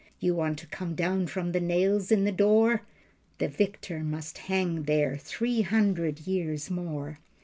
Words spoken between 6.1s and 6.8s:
years